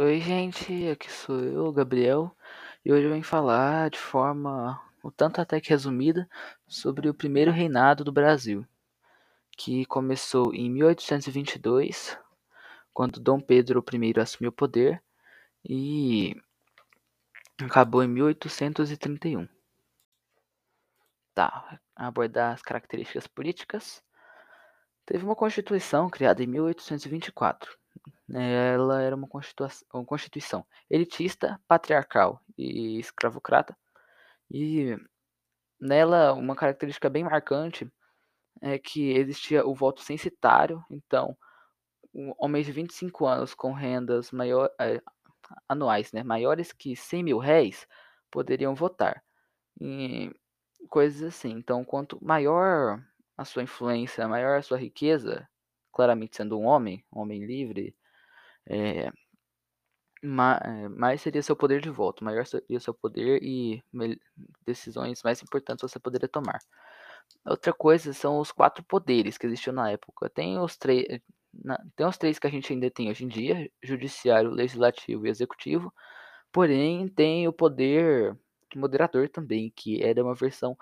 [0.00, 2.34] Oi, gente, aqui sou eu, Gabriel,
[2.82, 6.26] e hoje eu venho falar de forma um tanto até que resumida
[6.66, 8.66] sobre o primeiro reinado do Brasil,
[9.50, 12.18] que começou em 1822,
[12.94, 15.02] quando Dom Pedro I assumiu o poder,
[15.62, 16.40] e
[17.62, 19.46] acabou em 1831.
[21.34, 24.02] Tá, abordar as características políticas.
[25.04, 27.81] Teve uma constituição criada em 1824
[28.30, 33.76] ela era uma constituição, uma constituição elitista, patriarcal e escravocrata.
[34.50, 34.96] E
[35.80, 37.90] nela, uma característica bem marcante
[38.60, 40.84] é que existia o voto censitário.
[40.90, 41.36] Então,
[42.38, 45.00] homens de 25 anos com rendas maior, é,
[45.68, 47.86] anuais né, maiores que 100 mil réis
[48.30, 49.22] poderiam votar.
[49.80, 50.30] E
[50.88, 51.50] coisas assim.
[51.50, 53.02] Então, quanto maior
[53.36, 55.48] a sua influência, maior a sua riqueza,
[55.92, 57.96] claramente sendo um homem, um homem livre,
[58.66, 59.10] é,
[60.22, 63.82] mais seria seu poder de voto, maior seria seu poder e
[64.64, 66.60] decisões mais importantes você poderia tomar.
[67.44, 70.30] Outra coisa são os quatro poderes que existiam na época.
[70.30, 71.04] Tem os três,
[71.96, 75.92] tem os três que a gente ainda tem hoje em dia: judiciário, legislativo e executivo.
[76.52, 78.36] Porém, tem o poder
[78.76, 80.76] moderador também, que era uma versão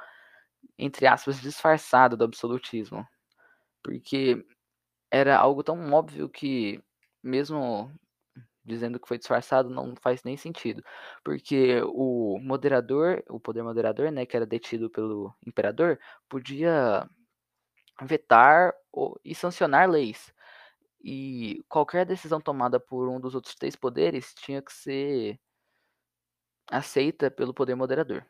[0.79, 3.07] entre aspas disfarçada do absolutismo,
[3.83, 4.45] porque
[5.11, 6.83] era algo tão óbvio que
[7.23, 7.93] mesmo
[8.65, 10.83] dizendo que foi disfarçado não faz nem sentido,
[11.25, 15.99] porque o moderador, o poder moderador, né, que era detido pelo imperador,
[16.29, 17.09] podia
[18.03, 18.73] vetar
[19.25, 20.33] e sancionar leis.
[21.03, 25.41] E qualquer decisão tomada por um dos outros três poderes tinha que ser
[26.71, 28.25] aceita pelo poder moderador.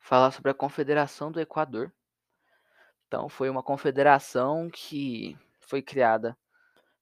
[0.00, 1.92] Falar sobre a Confederação do Equador.
[3.06, 6.36] Então, foi uma confederação que foi criada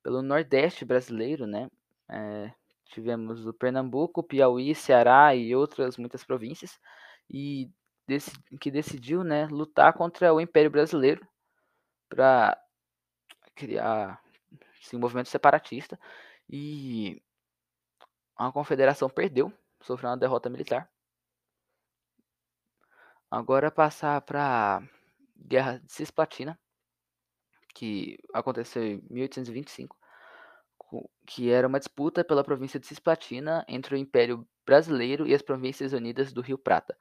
[0.03, 1.71] pelo Nordeste brasileiro, né?
[2.09, 2.53] É,
[2.87, 6.79] tivemos o Pernambuco, Piauí, Ceará e outras muitas províncias,
[7.29, 7.71] e
[8.61, 11.25] que decidiu né, lutar contra o Império Brasileiro
[12.09, 12.61] para
[13.55, 14.21] criar
[14.83, 15.99] assim, um movimento separatista.
[16.49, 17.23] E
[18.37, 20.91] a confederação perdeu, sofreu uma derrota militar.
[23.31, 24.83] Agora passar para
[25.37, 26.59] Guerra de Cisplatina,
[27.73, 29.97] que aconteceu em 1825,
[31.27, 35.93] que era uma disputa pela província de Cisplatina entre o Império Brasileiro e as Províncias
[35.93, 36.97] Unidas do Rio Prata.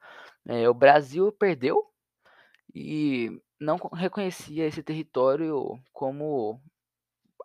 [0.46, 1.86] É, o Brasil perdeu
[2.74, 6.60] e não reconhecia esse território como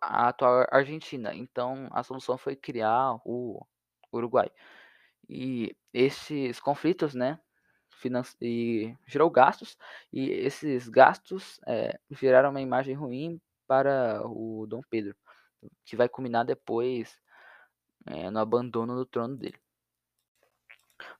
[0.02, 1.34] a atual Argentina.
[1.34, 3.64] Então a solução foi criar o
[4.12, 4.50] Uruguai.
[5.28, 7.38] E esses conflitos, né,
[8.40, 9.76] e gerou gastos
[10.12, 15.16] e esses gastos é, geraram uma imagem ruim para o Dom Pedro,
[15.84, 17.18] que vai culminar depois
[18.06, 19.58] é, no abandono do trono dele.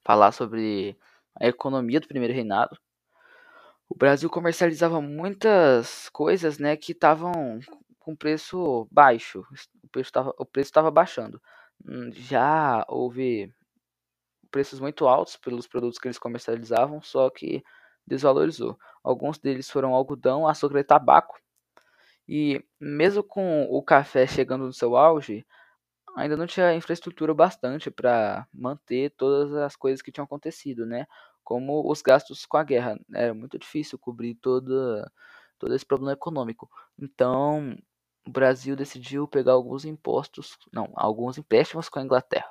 [0.05, 0.97] Falar sobre
[1.35, 2.79] a economia do primeiro reinado.
[3.89, 7.61] O Brasil comercializava muitas coisas, né, que estavam
[7.99, 9.45] com preço baixo.
[10.39, 11.41] O preço estava baixando.
[11.85, 13.53] Hum, já houve
[14.51, 17.63] preços muito altos pelos produtos que eles comercializavam, só que
[18.07, 18.79] desvalorizou.
[19.05, 21.39] Alguns deles foram algodão, açúcar e tabaco.
[22.29, 25.47] E mesmo com o café chegando no seu auge,
[26.17, 31.07] ainda não tinha infraestrutura bastante para manter todas as coisas que tinham acontecido, né?
[31.45, 32.99] Como os gastos com a guerra.
[33.15, 35.11] Era muito difícil cobrir toda,
[35.59, 36.69] todo esse problema econômico.
[36.99, 37.77] Então,
[38.27, 42.49] o Brasil decidiu pegar alguns impostos, não, alguns empréstimos com a Inglaterra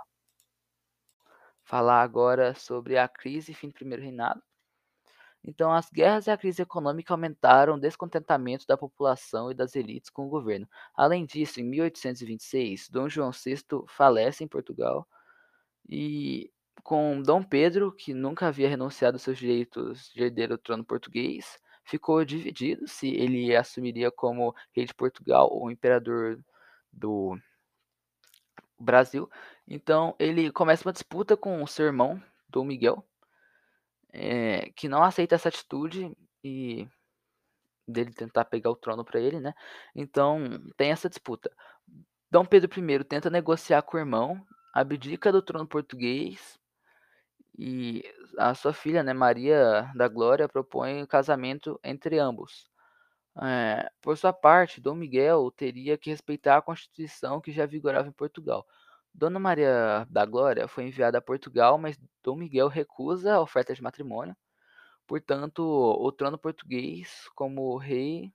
[1.65, 4.41] falar agora sobre a crise fim do primeiro reinado.
[5.47, 10.09] Então, as guerras e a crise econômica aumentaram o descontentamento da população e das elites
[10.09, 10.67] com o governo.
[10.95, 15.07] Além disso, em 1826, Dom João VI falece em Portugal
[15.87, 16.51] e
[16.83, 21.59] com Dom Pedro, que nunca havia renunciado aos seus direitos de herdeiro ao trono português,
[21.83, 26.39] ficou dividido se ele assumiria como rei de Portugal ou imperador
[26.91, 27.37] do
[28.79, 29.29] Brasil.
[29.67, 33.05] Então ele começa uma disputa com o seu irmão, Dom Miguel,
[34.15, 36.87] é, que não aceita essa atitude e
[37.87, 39.53] dele tentar pegar o trono para ele, né?
[39.95, 40.39] Então
[40.77, 41.51] tem essa disputa.
[42.31, 44.41] Dom Pedro I tenta negociar com o irmão,
[44.73, 46.59] abdica do trono português
[47.57, 48.03] e
[48.37, 52.69] a sua filha, né, Maria da Glória, propõe o casamento entre ambos.
[53.41, 58.11] É, por sua parte, Dom Miguel teria que respeitar a Constituição que já vigorava em
[58.11, 58.65] Portugal.
[59.15, 63.81] Dona Maria da Glória foi enviada a Portugal, mas Dom Miguel recusa a oferta de
[63.81, 64.35] matrimônio.
[65.07, 68.33] Portanto, o trono português como rei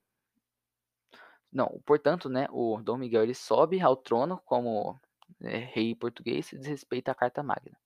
[1.51, 4.99] não, portanto, né, o Dom Miguel ele sobe ao trono como
[5.41, 7.77] é, rei português e desrespeita a Carta Magna.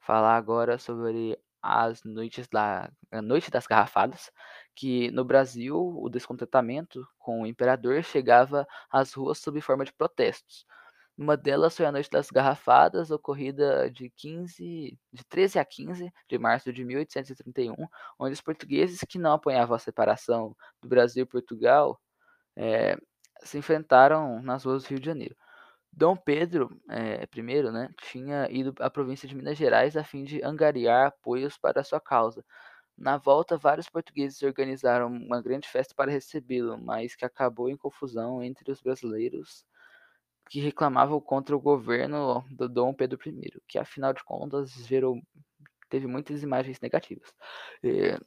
[0.00, 4.30] Falar agora sobre as noites da a Noite das Garrafadas,
[4.74, 10.66] que no Brasil o descontentamento com o imperador chegava às ruas sob forma de protestos.
[11.16, 16.38] Uma delas foi a Noite das Garrafadas, ocorrida de 15 de 13 a 15 de
[16.38, 17.74] março de 1831,
[18.18, 22.00] onde os portugueses que não apoiavam a separação do Brasil e Portugal
[22.56, 22.96] eh,
[23.44, 25.36] se enfrentaram nas ruas do Rio de Janeiro.
[25.92, 27.42] Dom Pedro eh, I
[27.72, 32.00] né, tinha ido à província de Minas Gerais a fim de angariar apoios para sua
[32.00, 32.44] causa.
[32.96, 38.42] Na volta, vários portugueses organizaram uma grande festa para recebê-lo, mas que acabou em confusão
[38.42, 39.64] entre os brasileiros
[40.52, 44.70] que reclamavam contra o governo do Dom Pedro I, que afinal de contas
[45.88, 47.32] teve muitas imagens negativas.
[47.82, 48.20] E,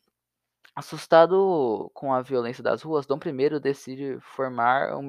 [0.75, 5.07] assustado com a violência das ruas, Dom I decide formar um,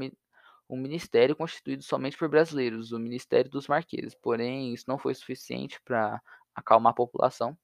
[0.69, 4.15] um ministério constituído somente por brasileiros, o Ministério dos Marqueses.
[4.15, 6.21] Porém, isso não foi suficiente para
[6.55, 7.57] acalmar a população.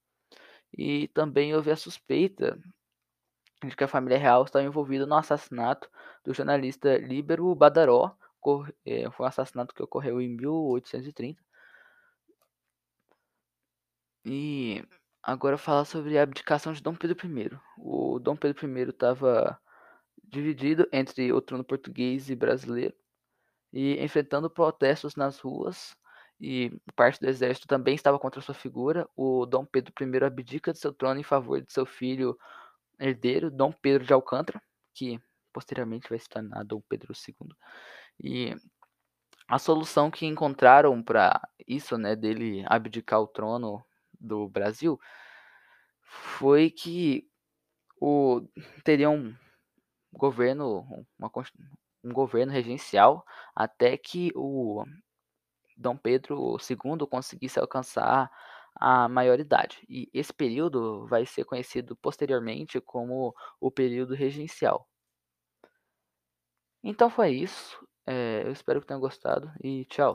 [0.72, 2.58] E também houve a suspeita
[3.62, 5.90] de que a família real estava envolvida no assassinato
[6.24, 11.42] do jornalista Líbero Badaró, foi um assassinato que ocorreu em 1830.
[14.24, 14.84] E
[15.22, 17.50] agora falar sobre a abdicação de Dom Pedro I.
[17.78, 19.58] O Dom Pedro I estava
[20.22, 22.94] dividido entre o trono português e brasileiro
[23.72, 25.96] e enfrentando protestos nas ruas
[26.40, 29.08] e parte do exército também estava contra sua figura.
[29.16, 32.36] O Dom Pedro I abdica de seu trono em favor de seu filho
[32.98, 34.60] herdeiro, Dom Pedro de Alcântara,
[34.94, 35.20] que
[35.52, 37.48] posteriormente vai se tornar Dom Pedro II.
[38.20, 38.54] E
[39.48, 43.84] a solução que encontraram para isso, né, dele abdicar o trono
[44.20, 44.98] do Brasil,
[46.02, 47.26] foi que
[48.00, 48.42] o
[48.84, 49.34] teria um
[50.12, 50.86] governo,
[51.18, 51.30] uma,
[52.04, 53.24] um governo regencial
[53.54, 54.84] até que o
[55.76, 58.30] Dom Pedro II conseguisse alcançar
[58.74, 59.84] a maioridade.
[59.88, 64.88] E esse período vai ser conhecido posteriormente como o período regencial.
[66.82, 67.76] Então foi isso.
[68.06, 70.10] É, eu espero que tenham gostado e tchau.